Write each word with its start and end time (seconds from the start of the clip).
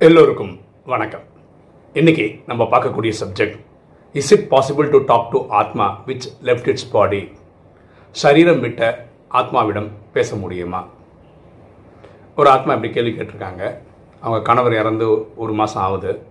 எல்லோருக்கும் 0.00 0.60
வணக்கம். 0.84 1.20
இன்னைக்கு 1.92 2.40
நம்ம 2.46 2.64
பார்க்கக்கூடிய 2.64 3.12
subject 3.20 3.60
is 4.12 4.32
it 4.32 4.50
possible 4.50 4.90
to 4.90 5.04
talk 5.04 5.30
to 5.30 5.46
atma 5.48 6.02
which 6.06 6.28
left 6.42 6.68
its 6.68 6.90
body 6.90 7.32
சரீரம் 8.10 8.60
விட்ட 8.60 9.06
ஆத்மாவிடம் 9.30 9.90
பேச 10.12 10.36
முடியுமா? 10.36 10.86
ஒரு 12.36 12.48
ஆத்மா 12.48 12.72
இப்படி 12.74 12.92
கேள்வி 12.92 13.10
கேட்டிருக்காங்க. 13.10 13.78
அவங்க 14.20 14.42
கணவர் 14.42 14.72
இறந்து 14.72 15.36
ஒரு 15.36 15.52
மாதம் 15.52 15.82
ஆகுது. 15.82 16.22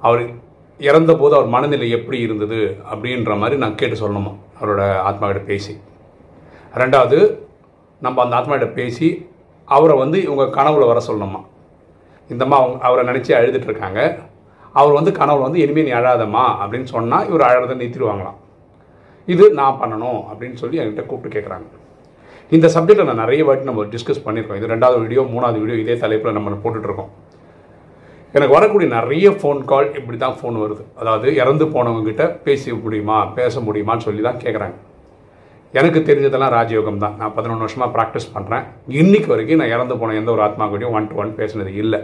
அவர் 0.00 0.30
இறந்தபோது 0.78 1.34
அவர் 1.34 1.46
மனநிலை 1.46 1.90
எப்படி 1.90 2.18
இருந்தது 2.18 2.76
அப்படின்ற 2.92 3.38
மாதிரி 3.38 3.58
நான் 3.58 3.74
கேட்டு 3.74 4.08
சொல்லணுமா 4.08 4.36
அவரோட 4.60 4.82
ஆத்மாவிட 5.00 5.44
பேசி. 5.44 5.80
ரெண்டாவது 6.74 7.38
நம்ம 8.00 8.22
அந்த 8.22 8.36
ஆத்மாவிட 8.36 8.72
பேசி 8.72 9.28
அவரை 9.64 9.98
வந்து 9.98 10.22
இவங்க 10.22 10.62
கனவுல 10.62 10.86
வர 10.86 11.02
சொல்லணுமா? 11.08 11.50
இந்தம்மா 12.34 12.58
அவங்க 12.60 12.78
அவரை 12.88 13.02
நினச்சி 13.10 13.32
அழுதுட்டுருக்காங்க 13.38 14.00
அவர் 14.80 14.96
வந்து 14.98 15.12
கணவர் 15.20 15.46
வந்து 15.46 15.62
இனிமேல் 15.64 15.86
நீ 15.88 15.92
அழாதம்மா 16.00 16.44
அப்படின்னு 16.62 16.88
சொன்னால் 16.94 17.26
இவர் 17.30 17.48
அழகதை 17.48 17.74
நிறுத்திடுவாங்களாம். 17.80 18.38
இது 19.32 19.44
நான் 19.58 19.80
பண்ணணும் 19.80 20.20
அப்படின்னு 20.30 20.60
சொல்லி 20.62 20.80
என்கிட்ட 20.82 21.02
கூப்பிட்டு 21.10 21.34
கேட்குறாங்க 21.36 21.68
இந்த 22.56 22.66
சப்ஜெக்டை 22.74 23.04
நான் 23.08 23.22
நிறைய 23.24 23.42
வாட்டி 23.48 23.68
நம்ம 23.68 23.84
டிஸ்கஸ் 23.92 24.24
பண்ணியிருக்கோம். 24.24 24.58
இது 24.60 24.72
ரெண்டாவது 24.72 25.02
வீடியோ 25.04 25.22
மூணாவது 25.34 25.60
வீடியோ 25.62 25.76
இதே 25.82 25.94
தலைப்பில் 26.04 26.36
நம்ம 26.38 26.56
போட்டுட்ருக்கோம் 26.64 27.12
எனக்கு 28.36 28.54
வரக்கூடிய 28.56 28.88
நிறைய 28.96 29.28
ஃபோன் 29.40 29.60
கால் 29.70 29.88
இப்படி 29.98 30.16
தான் 30.24 30.36
ஃபோன் 30.38 30.56
வருது. 30.62 30.82
அதாவது 31.00 31.28
இறந்து 31.42 31.64
போனவங்ககிட்ட 31.74 32.26
பேச 32.46 32.74
முடியுமா 32.84 33.18
பேச 33.38 33.60
முடியுமான்னு 33.66 34.06
சொல்லி 34.06 34.22
தான் 34.28 34.40
கேட்குறாங்க 34.44 34.76
எனக்கு 35.80 36.00
தெரிஞ்சதெல்லாம் 36.08 36.54
ராஜயோகம் 36.56 37.02
தான். 37.04 37.14
நான் 37.20 37.34
பதினொன்று 37.36 37.64
வருஷமாக 37.66 37.90
ப்ராக்டிஸ் 37.96 38.32
பண்ணுறேன் 38.34 38.64
இன்றைக்கு 39.00 39.28
வரைக்கும் 39.32 39.60
நான் 39.62 39.74
இறந்து 39.74 39.94
போன 40.00 40.16
எந்த 40.20 40.30
ஒரு 40.34 40.42
ஆத்மா 40.46 40.64
கூடயும் 40.72 40.96
ஒன் 40.98 41.08
டு 41.10 41.20
ஒன் 41.22 41.30
பேசினது 41.38 41.72
இல்லை. 41.82 42.00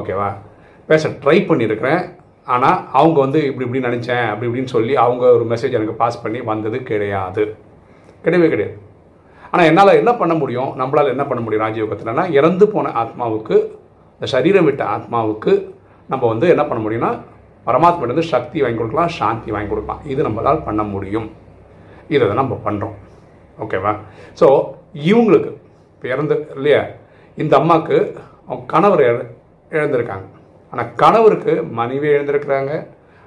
ஓகேவா? 0.00 0.28
பேச 0.90 1.08
ட்ரை 1.22 1.38
பண்ணியிருக்கிறேன் 1.48 2.02
ஆனால் 2.54 2.78
அவங்க 2.98 3.18
வந்து 3.24 3.40
இப்படி 3.48 3.64
இப்படி 3.66 3.82
நினச்சேன் 3.88 4.24
அப்படி 4.30 4.46
இப்படின்னு 4.48 4.74
சொல்லி 4.76 4.94
அவங்க 5.04 5.24
ஒரு 5.36 5.44
மெசேஜ் 5.52 5.76
எனக்கு 5.78 6.00
பாஸ் 6.00 6.22
பண்ணி 6.22 6.40
வந்தது 6.52 6.78
கிடையாது. 6.90 7.42
கிடையவே 8.24 8.48
கிடையாது. 8.54 8.74
ஆனால் 9.50 9.68
என்னால் 9.70 9.98
என்ன 10.00 10.12
பண்ண 10.20 10.34
முடியும்? 10.40 10.70
நம்மளால் 10.80 11.12
என்ன 11.14 11.24
பண்ண 11.30 11.40
முடியும் 11.44 11.64
ராஜயோகத்தில்னா 11.66 12.24
இறந்து 12.38 12.66
போன 12.74 12.92
ஆத்மாவுக்கு 13.02 13.56
இந்த 14.16 14.26
சரீரம் 14.34 14.66
விட்ட 14.68 14.82
ஆத்மாவுக்கு 14.94 15.52
நம்ம 16.12 16.22
வந்து 16.32 16.46
என்ன 16.54 16.62
பண்ண 16.70 16.80
முடியும்னா 16.84 17.10
பரமாத்மாவிலிருந்து 17.66 18.26
சக்தி 18.34 18.58
வாங்கி 18.62 18.78
கொடுக்கலாம் 18.78 19.12
சாந்தி 19.18 19.50
வாங்கி 19.54 19.70
கொடுக்கலாம். 19.72 20.00
இது 20.12 20.20
நம்மளால் 20.28 20.64
பண்ண 20.68 20.82
முடியும். 20.92 21.28
இதை 22.14 22.22
தான் 22.28 22.40
நம்ம 22.42 22.54
பண்ணுறோம் 22.66 22.96
ஓகேவா? 23.64 23.92
ஸோ 24.40 24.46
இவங்களுக்கு 25.10 25.50
இப்போ 25.94 26.06
இறந்து 26.14 26.36
இல்லையா? 26.56 26.80
இந்த 27.42 27.52
அம்மாவுக்கு 27.60 27.96
அவங்க 28.46 28.64
கணவர் 28.74 29.04
இழ 29.72 29.80
இழந்திருக்காங்க 29.80 30.26
ஆனால் 30.72 30.88
கணவருக்கு 31.02 31.52
மனைவி 31.78 32.08
எழுந்திருக்கிறாங்க. 32.16 32.72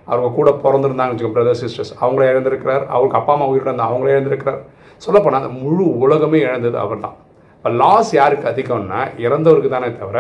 அவங்க 0.08 0.30
கூட 0.38 0.50
பிறந்திருந்தாங்கன்னு 0.64 1.16
வச்சுக்கோ 1.16 1.36
பிரதர் 1.36 1.60
சிஸ்டர்ஸ் 1.62 1.94
அவங்கள 2.02 2.24
இழந்திருக்கிறார் 2.32 2.84
அவங்களுக்கு 2.94 3.20
அப்பா 3.20 3.34
அம்மா 3.36 3.46
உயிரிழந்த 3.52 3.72
இருந்தால் 3.72 3.92
அவங்களே 3.92 4.16
இழந்திருக்கிறார் 4.16 4.60
சொல்லப்போனால் 5.06 5.42
அந்த 5.42 5.54
முழு 5.64 5.86
உலகமே 6.06 6.40
இழந்தது 6.48 6.78
அவர் 6.84 7.04
தான் 7.06 7.16
இப்போ 7.58 7.70
லாஸ் 7.82 8.12
யாருக்கு 8.20 8.46
அதிகம்னா 8.52 9.00
இறந்தவருக்கு 9.26 9.70
தானே 9.76 9.90
தவிர 10.02 10.20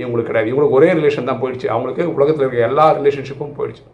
இவங்களுக்கு 0.00 0.30
கிடையாது. 0.30 0.50
இவங்களுக்கு 0.52 0.78
ஒரே 0.78 0.88
ரிலேஷன் 0.98 1.28
தான் 1.30 1.40
போயிடுச்சு. 1.42 1.68
அவங்களுக்கு 1.74 2.02
உலகத்தில் 2.16 2.44
இருக்க 2.44 2.68
எல்லா 2.70 2.86
ரிலேஷன்ஷிப்பும் 2.98 3.54
போயிடுச்சு. 3.58 3.84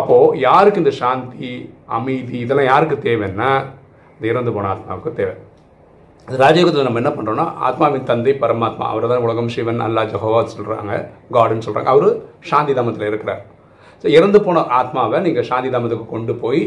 அப்போது 0.00 0.38
யாருக்கு 0.48 0.82
இந்த 0.82 0.92
சாந்தி 1.02 1.52
அமைதி 1.98 2.36
இதெல்லாம் 2.44 2.70
யாருக்கு 2.72 2.96
தேவைன்னா 3.08 3.50
இந்த 4.16 4.24
இறந்து 4.32 4.52
போன 4.56 4.68
ஆத்மாவுக்கு 4.72 5.12
தேவை. 5.20 5.34
ராஜயோகத்தில் 6.28 6.86
நம்ம 6.86 7.00
என்ன 7.00 7.10
பண்ணுறோன்னா 7.14 7.44
ஆத்மாவின் 7.68 8.06
தந்தை 8.10 8.32
பரமாத்மா 8.42 8.84
அவர் 8.92 9.06
தான் 9.12 9.24
உலகம் 9.26 9.50
சிவன் 9.54 9.80
அல்லா 9.86 10.02
ஜஹோவா 10.12 10.40
சொல்கிறாங்க 10.52 10.92
காடுன்னு 11.36 11.64
சொல்கிறாங்க 11.66 11.90
அவர் 11.94 12.08
சாந்தி 12.50 12.72
தாமத்தில் 12.78 13.08
இருக்கிறார். 13.10 13.40
ஸோ 14.02 14.06
இறந்து 14.16 14.38
போன 14.46 14.62
ஆத்மாவை 14.78 15.18
நீங்கள் 15.26 15.46
சாந்தி 15.50 15.70
தாமத்துக்கு 15.74 16.06
கொண்டு 16.14 16.34
போய் 16.42 16.62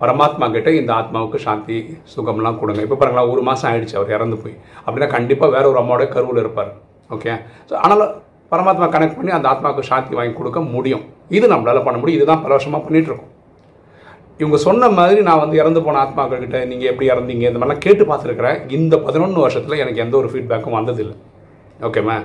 பரமாத்மா 0.00 0.46
கிட்டே 0.54 0.72
இந்த 0.80 0.92
ஆத்மாவுக்கு 1.00 1.40
சாந்தி 1.46 1.78
சுகம்லாம் 2.14 2.60
கொடுங்க. 2.60 2.80
இப்போ 2.86 2.98
பாருங்களா 3.00 3.26
ஒரு 3.34 3.42
மாதம் 3.48 3.68
ஆயிடுச்சு 3.70 3.98
அவர் 4.00 4.14
இறந்து 4.16 4.38
போய். 4.44 4.56
அப்படின்னா 4.84 5.08
கண்டிப்பாக 5.16 5.50
வேற 5.56 5.64
ஒரு 5.72 5.80
அம்மாவோட 5.82 6.06
கருவில் 6.14 6.42
இருப்பார். 6.44 6.72
ஓகே 7.16 7.34
ஸோ 7.68 7.74
ஆனாலும் 7.84 8.14
பரமாத்மா 8.52 8.88
கனெக்ட் 8.94 9.18
பண்ணி 9.18 9.32
அந்த 9.38 9.48
ஆத்மாவுக்கு 9.52 9.90
சாந்தி 9.92 10.18
வாங்கி 10.20 10.34
கொடுக்க 10.40 10.60
முடியும். 10.76 11.04
இது 11.36 11.46
நம்மளால் 11.54 11.86
பண்ண 11.88 11.98
முடியும். 12.00 12.20
இதுதான் 12.20 12.42
பல 12.44 12.52
வருஷமாக 12.56 12.82
பண்ணிட்டு 12.86 13.10
இருக்கோம். 13.10 13.30
இவங்க 14.38 14.58
சொன்ன 14.66 14.88
மாதிரி 14.98 15.20
நான் 15.26 15.42
வந்து 15.42 15.56
இறந்து 15.62 15.80
போன 15.82 15.98
ஆத்மாக்கள் 16.04 16.42
கிட்ட 16.44 16.60
நீங்கள் 16.70 16.90
எப்படி 16.90 17.08
இறந்தீங்க 17.10 17.44
இந்த 17.50 17.60
மாதிரிலாம் 17.60 17.84
கேட்டு 17.86 18.04
பார்த்துருக்குறேன். 18.04 18.58
இந்த 18.78 18.94
பதினொன்று 19.06 19.40
வருஷத்தில் 19.44 19.82
எனக்கு 19.82 20.02
எந்த 20.04 20.16
ஒரு 20.20 20.28
ஃபீட்பேக்கும் 20.32 20.76
வந்ததில்லை. 20.78 21.16
ஓகேம்மா 21.88 22.16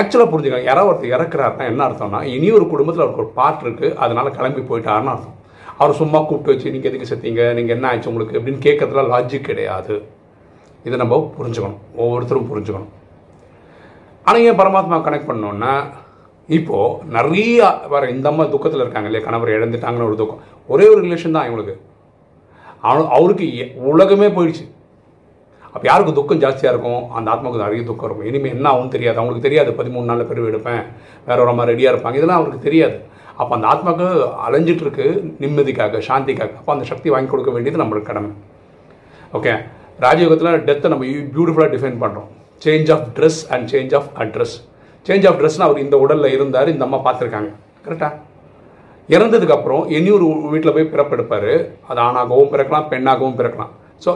ஆக்சுவலாக 0.00 0.28
புரிஞ்சுக்கலாம் 0.32 0.68
யாராவது 0.70 0.90
ஒருத்தர் 0.90 1.14
இறக்குறாருன்னா 1.14 1.64
என்ன 1.70 1.86
அர்த்தம்னா 1.88 2.20
இனி 2.34 2.50
ஒரு 2.58 2.66
குடும்பத்தில் 2.72 3.04
அவருக்கு 3.04 3.24
ஒரு 3.24 3.32
பாட்டு 3.38 3.64
இருக்குது 3.64 3.94
அதனால் 4.04 4.30
கிளம்பி 4.36 4.62
போயிட்டாருன்னு 4.70 5.12
அர்த்தம். 5.14 5.36
அவர் 5.78 5.98
சும்மா 6.00 6.18
கூப்பிட்டு 6.20 6.52
வச்சு 6.52 6.72
நீங்கள் 6.74 6.90
எதுக்கு 6.90 7.10
செத்தீங்க? 7.10 7.42
நீங்கள் 7.58 7.76
என்ன 7.76 7.88
ஆச்சு 7.88 8.10
உங்களுக்கு? 8.12 8.38
அப்படின்னு 8.38 8.64
கேட்கறதுல 8.68 9.04
லாஜிக் 9.12 9.48
கிடையாது. 9.50 9.94
இதை 10.84 10.98
நம்ம 10.98 11.18
புரிஞ்சுக்கணும். 11.38 11.80
ஒவ்வொருத்தரும் 11.96 12.48
புரிஞ்சுக்கணும். 12.50 12.90
ஆனால் 14.24 14.42
ஏன் 14.48 14.58
பரமாத்மா 14.58 14.98
கனெக்ட் 15.06 15.30
பண்ணோன்னா 15.30 15.72
இப்போது 16.48 17.04
நிறைய 17.04 17.80
வர 17.88 18.08
இந்த 18.08 18.28
அம்மா 18.28 18.44
துக்கத்தில் 18.44 18.80
இருக்காங்க 18.80 19.08
இல்லையா? 19.08 19.30
கணவர் 19.30 19.48
இழந்துட்டாங்கன்னு 19.48 20.06
ஒரு 20.06 20.16
துக்கம். 20.16 20.38
ஒரே 20.68 20.88
ஒரு 20.88 21.02
ரிலேஷன் 21.02 21.30
தான் 21.30 21.50
இவங்களுக்கு. 21.50 21.80
அவனு 22.82 23.08
அவருக்கு 23.08 23.58
எ- 23.58 23.72
உலகமே 23.74 24.28
போயிடுச்சு. 24.28 24.70
அப்போ 25.62 25.80
யாருக்கு 25.82 26.12
துக்கம் 26.12 26.40
ஜாஸ்தியாக 26.40 26.64
இருக்கும்? 26.64 27.10
அந்த 27.10 27.30
ஆத்மாவுக்கு 27.30 27.56
நிறைய 27.56 27.82
துக்கம் 27.82 28.04
இருக்கும். 28.04 28.28
இனிமேல் 28.28 28.50
என்ன 28.50 28.68
ஆகும் 28.68 28.88
தெரியாது. 28.88 29.18
அவங்களுக்கு 29.18 29.48
தெரியாது. 29.48 29.82
பதிமூணு 29.82 30.04
நாளில் 30.04 30.26
பெருவு 30.26 30.50
எடுப்பேன். 30.50 30.86
வேற 31.26 31.42
ஒரு 31.42 31.54
மாதிரி 31.54 31.76
ரெடியாக 31.76 31.90
இருப்பாங்க. 31.90 32.14
இதெல்லாம் 32.14 32.36
அவருக்கு 32.36 32.58
தெரியாது. 32.58 33.00
அப்போ 33.36 33.54
அந்த 33.54 33.66
ஆத்மாவுக்கு 33.66 34.30
அலைஞ்சிட்ருக்கு 34.48 35.32
நிம்மதிக்காக 35.40 36.02
சாந்திக்காக. 36.08 36.56
அப்போ 36.56 36.72
அந்த 36.72 36.84
சக்தி 36.84 37.10
வாங்கி 37.10 37.30
கொடுக்க 37.30 37.50
வேண்டியது 37.50 37.84
நம்மளுக்கு 37.84 38.02
கடமை. 38.02 38.30
ஓகே 39.32 39.64
ராஜயோகத்தில் 40.00 40.64
டெத்தை 40.64 40.88
நம்ம 40.88 41.04
பியூட்டிஃபுல்லாக 41.04 41.70
டிஃபைன் 41.70 42.00
பண்ணுறோம் 42.00 42.26
change 42.64 42.92
of 42.92 43.06
dress 43.14 43.50
and 43.50 43.68
change 43.68 43.96
of 43.96 44.04
address 44.18 44.71
change 45.06 45.26
of 45.28 45.38
ட்ரெஸ்னு 45.40 45.66
அவர் 45.66 45.84
இந்த 45.84 45.96
உடலில் 46.04 46.34
இருந்தார் 46.36 46.72
இந்த 46.74 46.84
அம்மா 46.86 46.98
பார்த்துருக்காங்க. 47.06 47.50
கரெக்டாக 47.86 48.12
இறந்ததுக்கு 49.14 49.56
அப்புறம் 49.56 49.82
வீட்டில் 50.52 50.74
போய் 50.76 50.92
பிறப்பெடுப்பார் 50.92 51.52
அது 51.90 52.00
ஆணாகவும் 52.08 52.50
பிறக்கலாம் 52.52 52.86
பெண்ணாகவும் 52.92 53.38
பிறக்கலாம். 53.40 53.72
ஸோ 54.04 54.10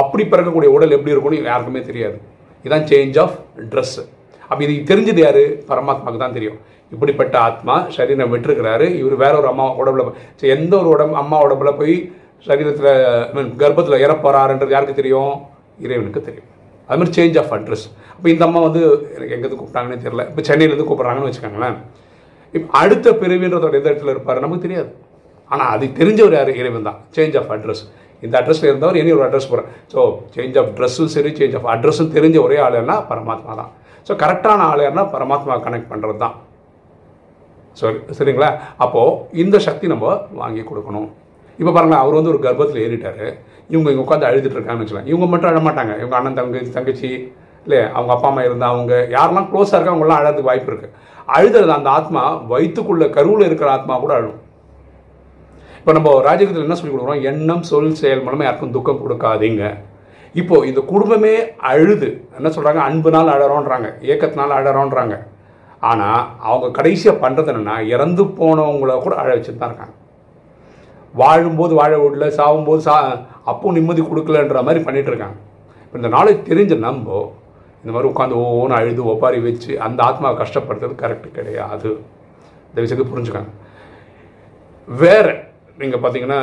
அப்படி 0.00 0.22
பிறக்கக்கூடிய 0.32 0.70
உடல் 0.76 0.94
எப்படி 0.96 1.12
இருக்கும்னு 1.14 1.40
யாருக்குமே 1.50 1.82
தெரியாது. 1.90 2.18
இதுதான் 2.64 2.86
சேஞ்ச் 2.92 3.18
ஆஃப் 3.24 3.36
ட்ரெஸ்ஸு 3.72 4.02
அப்போ 4.50 4.60
இது 4.66 4.74
தெரிஞ்சது 4.90 5.20
யார்? 5.24 5.42
பரமாத்மாவுக்கு 5.70 6.22
தான் 6.24 6.36
தெரியும். 6.36 6.58
இப்படிப்பட்ட 6.94 7.34
ஆத்மா 7.48 7.74
சரீரம் 7.96 8.32
விட்டுருக்கிறாரு. 8.34 8.86
இவர் 9.00 9.16
வேற 9.24 9.32
ஒரு 9.40 9.48
அம்மா 9.52 9.66
உடம்புல 9.80 10.04
எந்த 10.56 10.72
ஒரு 10.80 10.88
உடம்பு 10.94 11.16
அம்மா 11.22 11.38
உடம்புல 11.46 11.72
போய் 11.80 11.96
சரீரத்தில் 12.46 12.94
மீன் 13.34 13.50
கர்ப்பத்தில் 13.62 14.02
இறப்பறாருன்றது 14.04 14.74
யாருக்கு 14.76 15.00
தெரியும்? 15.00 15.34
இறைவனுக்கு 15.86 16.22
தெரியும். 16.28 16.48
அது 16.88 16.98
மாதிரி 17.00 17.14
சேஞ்ச் 17.18 17.36
ஆஃப் 17.42 17.52
அட்ரஸ் 17.56 17.86
இப்போ 18.16 18.28
இந்த 18.34 18.42
அம்மா 18.48 18.60
வந்து 18.66 18.80
எனக்கு 19.16 19.34
எங்கேருந்து 19.36 19.58
கூப்பிட்டாங்கன்னே 19.60 19.98
தெரியல. 20.04 20.24
இப்போ 20.30 20.42
சென்னையிலேருந்து 20.48 20.86
கூப்பிட்றாங்கன்னு 20.90 21.30
வச்சுக்கோங்களேன். 21.30 21.76
இப்போ 22.54 22.68
அடுத்த 22.82 23.12
பிரிவின்றதோட 23.22 23.74
எந்த 23.80 23.88
இடத்துல 23.92 24.12
இருப்பார் 24.14 24.44
நமக்கு 24.46 24.66
தெரியாது. 24.66 24.90
ஆனால் 25.50 25.70
அது 25.74 25.84
தெரிஞ்சவர் 25.98 26.36
யார்? 26.38 26.50
இறைவன் 26.60 26.88
தான். 26.88 26.98
சேஞ்ச் 27.16 27.36
ஆஃப் 27.40 27.52
அட்ரஸ் 27.56 27.84
இந்த 28.24 28.34
அட்ரஸில் 28.40 28.68
இருந்தவர் 28.70 28.98
இனி 29.00 29.10
ஒரு 29.16 29.24
அட்ரஸ் 29.26 29.50
போகிறேன் 29.50 29.68
ஸோ 29.92 30.00
சேஞ்ச் 30.34 30.56
ஆஃப் 30.60 30.70
ட்ரெஸ்ஸும் 30.78 31.12
சரி 31.16 31.30
சேஞ்ச் 31.38 31.54
ஆஃப் 31.58 31.68
அட்ரஸும் 31.74 32.10
தெரிஞ்ச 32.16 32.36
ஒரே 32.46 32.56
ஆளுன்னா 32.66 32.96
பரமாத்மா 33.10 33.52
தான். 33.60 33.70
ஸோ 34.06 34.12
கரெக்டான 34.22 34.66
ஆள் 34.70 34.82
யாருன்னா 34.84 35.04
பரமாத்மா 35.14 35.56
கனெக்ட் 35.66 35.90
பண்ணுறது 35.92 36.18
தான் 36.24 36.36
சரி 37.80 37.98
சரிங்களா? 38.18 38.48
அப்போது 38.84 39.38
இந்த 39.42 39.56
சக்தி 39.66 39.86
நம்ம 39.92 40.06
வாங்கி 40.40 40.62
கொடுக்கணும். 40.70 41.08
இப்போ 41.60 41.70
பாருங்கள் 41.76 42.00
அவர் 42.02 42.18
வந்து 42.18 42.32
ஒரு 42.34 42.40
கர்ப்பத்தில் 42.46 42.82
ஏறிட்டார். 42.86 43.24
இவங்க 43.72 43.88
இங்கே 43.92 44.02
உட்காந்து 44.04 44.28
அழுதுட்டு 44.28 44.56
இருக்காங்கன்னு 44.56 44.84
வச்சுக்கலாம் 44.84 45.10
இவங்க 45.12 45.26
மட்டும் 45.32 45.50
அழமாட்டாங்க 45.50 45.94
இவங்க 46.00 46.16
அண்ணன் 46.18 46.38
தங்கச்சி 46.38 46.72
தங்கச்சி 46.76 47.10
இல்லை 47.66 47.80
அவங்க 47.96 48.12
அப்பா 48.14 48.28
அம்மா 48.30 48.42
இருந்தால் 48.48 48.72
அவங்க 48.74 48.94
யாரெல்லாம் 49.14 49.48
க்ளோஸாக 49.50 49.76
இருக்கா 49.76 49.94
அவங்களாம் 49.94 50.20
அழறதுக்கு 50.20 50.50
வாய்ப்பு 50.50 50.70
இருக்குது 50.72 50.94
அழுதுறது 51.36 51.72
அந்த 51.78 51.88
ஆத்மா 51.98 52.22
வயிற்றுக்குள்ள 52.52 53.06
கருவில் 53.16 53.48
இருக்கிற 53.48 53.68
ஆத்மா 53.76 53.94
கூட 54.04 54.12
அழும். 54.18 54.38
இப்போ 55.80 55.92
நம்ம 55.96 56.14
ராஜகத்தில் 56.28 56.64
என்ன 56.66 56.76
சொல்லி 56.78 56.92
கொடுக்குறோம்? 56.94 57.22
எண்ணம் 57.30 57.66
சொல் 57.70 57.92
செயல் 58.00 58.24
மூலமாக 58.24 58.46
யாருக்கும் 58.46 58.74
துக்கம் 58.76 59.02
கொடுக்காதீங்க. 59.02 59.64
இப்போது 60.40 60.68
இந்த 60.70 60.80
குடும்பமே 60.92 61.34
அழுது. 61.72 62.08
என்ன 62.38 62.48
சொல்கிறாங்க 62.56 62.80
அன்புனால் 62.88 63.34
அழறோன்றாங்க. 63.34 63.90
ஏக்கத்தினால் 64.12 64.58
அழறோன்றாங்க. 64.58 65.16
ஆனால் 65.90 66.22
அவங்க 66.48 66.68
கடைசியாக 66.78 67.22
பண்ணுறது 67.24 67.50
என்னென்னா 67.52 67.76
இறந்து 67.94 68.24
போனவங்கள 68.40 68.94
கூட 69.06 69.14
அழ 69.22 69.28
வச்சுட்டு 69.36 69.60
தான் 69.62 69.72
இருக்காங்க. 69.72 69.94
வாழும்போது 71.20 71.72
வாழ 71.80 71.92
விடல 72.02 72.26
சாகும்போது 72.38 72.82
சா 72.86 72.96
அப்பவும் 73.50 73.76
நிம்மதி 73.78 74.02
கொடுக்கலன்ற 74.10 74.62
மாதிரி 74.68 74.80
பண்ணிகிட்ருக்காங்க 74.86 75.38
இப்போ 75.84 75.96
இந்த 76.00 76.10
நாளைக்கு 76.16 76.42
தெரிஞ்ச 76.50 76.76
நம்ம 76.86 77.18
இந்த 77.82 77.90
மாதிரி 77.94 78.08
உட்காந்து 78.12 78.36
ஒவ்வொன்று 78.44 78.76
அழுது 78.78 79.02
ஒப்பாரி 79.12 79.38
வச்சு 79.44 79.72
அந்த 79.86 80.00
ஆத்மாவை 80.06 80.36
கஷ்டப்படுத்துறது 80.40 80.94
கரெக்ட் 81.02 81.36
கிடையாது. 81.36 81.90
இந்த 82.70 82.78
விஷயத்தை 82.84 83.06
புரிஞ்சுக்காங்க. 83.12 83.50
வேற 84.88 85.26
நீங்கள் 85.80 86.00
பார்த்தீங்கன்னா 86.02 86.40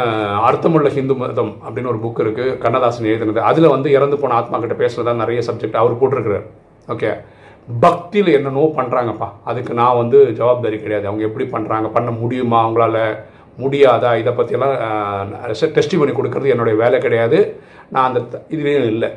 அர்த்தமுள்ள 0.47 0.89
ஹிந்து 0.97 1.15
மதம் 1.21 1.53
அப்படின்னு 1.63 1.91
ஒரு 1.93 1.99
புக் 2.03 2.21
இருக்குது 2.23 2.57
கண்ணதாசன் 2.63 3.09
எழுதினது. 3.11 3.41
அதில் 3.49 3.73
வந்து 3.75 3.89
இறந்து 3.97 4.17
போன 4.21 4.35
ஆத்மா 4.39 4.57
கிட்ட 4.63 4.75
பேசுகிறதா 4.81 5.13
நிறைய 5.23 5.39
சப்ஜெக்ட் 5.49 5.79
அவர் 5.81 5.99
போட்டிருக்கிறார். 6.01 6.45
ஓகே 6.93 7.11
பக்தியில் 7.83 8.35
என்னென்னவோ 8.37 8.67
பண்ணுறாங்கப்பா 8.79 9.27
அதுக்கு 9.51 9.71
நான் 9.81 9.99
வந்து 10.01 10.17
ஜவாப்தாரி 10.39 10.79
கிடையாது. 10.83 11.05
அவங்க 11.09 11.23
எப்படி 11.29 11.45
பண்ணுறாங்க 11.55 11.87
பண்ண 11.97 12.09
முடியுமா 12.21 12.57
அவங்களால? 12.65 12.99
முடியாதா? 13.63 14.11
இதை 14.21 14.31
பற்றியெல்லாம் 14.37 14.75
டெஸ்டி 15.77 15.95
பண்ணி 15.99 16.13
கொடுக்கறது 16.19 16.53
என்னுடைய 16.53 16.75
வேலை 16.83 16.99
கிடையாது. 17.05 17.39
நான் 17.93 18.07
அந்த 18.09 18.19
இதுலேயும் 18.53 18.89
இல்லை. 18.93 19.09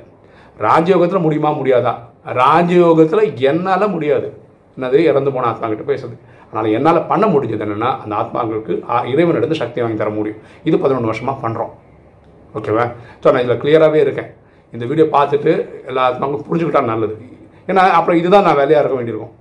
ராஜயோகத்தில் 0.67 1.25
முடியுமா? 1.27 1.51
முடியாதா? 1.61 1.95
ராஜயோகத்தில் 2.43 3.25
என்னால் 3.51 3.93
முடியாது. 3.97 4.29
என்னது? 4.77 4.99
இறந்து 5.11 5.33
போன 5.35 5.49
ஆத்மாக்கிட்ட 5.51 5.87
பேசுறது. 5.93 6.17
அதனால் 6.49 6.75
என்னால் 6.77 7.07
பண்ண 7.11 7.25
முடிஞ்சது 7.33 7.65
என்னென்னா 7.67 7.91
அந்த 8.03 8.13
ஆத்மாக்களுக்கு 8.21 8.75
இறைவனிடந்து 9.13 9.61
சக்தி 9.63 9.79
வாங்கி 9.83 9.99
தர 10.03 10.11
முடியும். 10.19 10.41
இது 10.69 10.77
பதினொன்று 10.85 11.11
வருஷமாக 11.11 11.37
பண்ணுறோம் 11.45 11.73
ஓகேவா? 12.59 12.85
ஸோ 13.23 13.27
நான் 13.33 13.43
இதில் 13.45 13.61
கிளியராகவே 13.63 13.99
இருக்கேன். 14.05 14.31
இந்த 14.75 14.85
வீடியோ 14.91 15.07
பார்த்துட்டு 15.17 15.53
எல்லா 15.91 16.05
ஆத்மாக்களும் 16.11 16.47
புரிஞ்சுக்கிட்டா 16.49 16.83
நல்லது. 16.93 17.17
ஏன்னா 17.71 17.83
அப்புறம் 17.99 18.19
இதுதான் 18.21 18.47
நான் 18.49 18.59
வேலையாக 18.61 18.83
இருக்க 18.83 18.97
வேண்டியிருக்கும். 18.99 19.35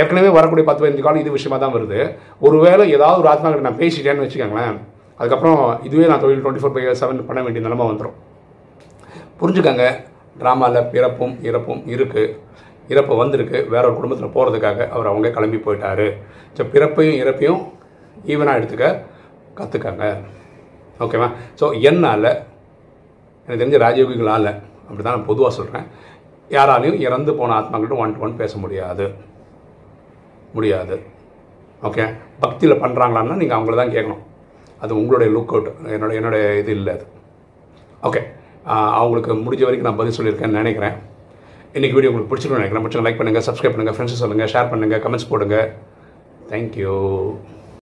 ஏற்கனவே 0.00 0.30
வரக்கூடிய 0.36 0.64
பத்து 0.68 0.82
பதினஞ்சு 0.82 1.04
காலம் 1.06 1.22
இது 1.24 1.36
விஷயமா 1.38 1.56
தான் 1.64 1.74
வருது. 1.76 2.00
ஒருவேளை 2.46 2.84
ஏதாவது 2.96 3.20
ஒரு 3.22 3.30
ஆத்மாக்கிட்ட 3.32 3.66
நான் 3.68 3.80
பேசிட்டேன்னு 3.82 4.24
வச்சுக்கோங்களேன் 4.24 4.78
அதுக்கப்புறம் 5.20 5.60
இதுவே 5.86 6.06
நான் 6.10 6.22
தொழில் 6.22 6.42
டுவெண்ட்டி 6.44 6.62
ஃபோர் 6.62 6.74
பை 6.76 6.84
செவன் 7.02 7.26
பண்ண 7.28 7.40
வேண்டிய 7.46 7.62
நிலமை 7.66 7.86
வந்துடும் 7.90 8.16
புரிஞ்சுக்கங்க 9.40 9.84
ட்ராமாவில் 10.40 10.88
பிறப்பும் 10.92 11.34
இறப்பும் 11.48 11.82
இருக்குது 11.94 12.24
இறப்பு 12.92 13.14
வந்திருக்கு 13.22 13.58
வேற 13.72 13.82
ஒரு 13.88 13.94
குடும்பத்தில் 13.98 14.34
போகிறதுக்காக 14.36 14.78
அவர் 14.94 15.10
அவங்க 15.10 15.28
கிளம்பி 15.36 15.58
போயிட்டாரு. 15.66 16.06
ஸோ 16.56 16.62
பிறப்பையும் 16.72 17.18
இறப்பையும் 17.22 17.60
ஈவனாக 18.32 18.58
எடுத்துக்க 18.60 18.86
கற்றுக்கங்க 19.58 20.04
ஓகேவா? 21.04 21.28
ஸோ 21.60 21.66
என்னால் 21.90 22.30
எனக்கு 23.44 23.60
தெரிஞ்ச 23.62 23.78
ராஜயோகிகளால் 23.86 24.50
அப்படி 24.86 25.02
தான் 25.02 25.16
நான் 25.16 25.28
பொதுவாக 25.30 25.52
சொல்கிறேன் 25.58 25.86
யாராலையும் 26.56 27.00
இறந்து 27.06 27.32
போன 27.40 27.54
ஆத்மாக்கிட்ட 27.58 28.02
ஒன் 28.02 28.14
டு 28.16 28.22
ஒன் 28.26 28.38
பேச 28.42 28.52
முடியாது. 28.62 29.04
முடியாது. 30.56 30.96
ஓகே 31.88 32.04
பக்தியில் 32.44 32.80
பண்ணுறாங்களான்னா 32.82 33.36
நீங்கள் 33.42 33.58
அவங்கள 33.58 33.76
தான் 33.82 33.94
கேட்கணும் 33.96 34.24
அது 34.84 34.92
உங்களுடைய 35.00 35.28
லுக் 35.36 35.52
அவுட் 35.54 35.70
என்னோட 35.94 36.12
என்னுடைய 36.18 36.44
இது 36.62 36.72
இல்லை 36.78 36.92
அது. 36.96 37.06
ஓகே 38.08 38.20
அவங்களுக்கு 39.00 39.32
முடிஞ்ச 39.46 39.62
வரைக்கும் 39.66 39.88
நான் 39.88 40.00
பதில் 40.00 40.16
சொல்லியிருக்கேன்னு 40.18 40.60
நினைக்கிறேன். 40.62 40.96
இன்றைக்கி 41.76 41.96
வீடியோ 41.96 42.10
உங்களுக்கு 42.10 42.30
பிடிச்சிருக்கணும் 42.32 42.62
நினைக்கிறேன். 42.62 42.84
பிடிச்சவங்க 42.84 43.06
லைக் 43.08 43.20
பண்ணுங்கள் 43.20 43.46
சப்ஸ்கிரைப் 43.48 43.74
பண்ணுங்கள் 43.74 43.96
ஃப்ரெண்ட்ஸ் 43.96 44.22
சொல்லுங்கள் 44.22 44.50
ஷேர் 44.54 44.70
பண்ணுங்கள் 44.72 45.02
கமெண்ட்ஸ் 45.04 45.30
போடுங்க. 45.32 45.56
தேங்க்யூ 46.52 46.94